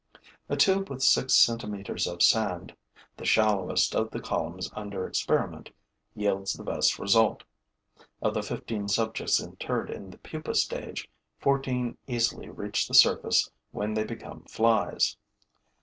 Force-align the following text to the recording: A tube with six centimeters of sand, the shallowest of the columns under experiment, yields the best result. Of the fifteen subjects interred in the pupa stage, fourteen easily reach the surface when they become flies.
A 0.49 0.57
tube 0.57 0.89
with 0.89 1.03
six 1.03 1.35
centimeters 1.35 2.07
of 2.07 2.23
sand, 2.23 2.75
the 3.17 3.23
shallowest 3.23 3.95
of 3.95 4.09
the 4.09 4.19
columns 4.19 4.71
under 4.73 5.05
experiment, 5.05 5.69
yields 6.15 6.53
the 6.53 6.63
best 6.63 6.97
result. 6.97 7.43
Of 8.19 8.33
the 8.33 8.41
fifteen 8.41 8.87
subjects 8.87 9.39
interred 9.39 9.91
in 9.91 10.09
the 10.09 10.17
pupa 10.17 10.55
stage, 10.55 11.07
fourteen 11.37 11.99
easily 12.07 12.49
reach 12.49 12.87
the 12.87 12.95
surface 12.95 13.51
when 13.69 13.93
they 13.93 14.03
become 14.03 14.41
flies. 14.45 15.17